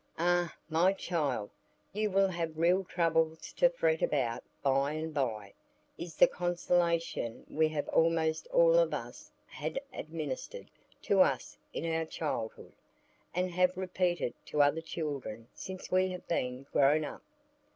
[0.17, 1.51] "Ah, my child,
[1.93, 5.53] you will have real troubles to fret about by and by,"
[5.95, 10.71] is the consolation we have almost all of us had administered
[11.03, 12.73] to us in our childhood,
[13.35, 17.21] and have repeated to other children since we have been grown up.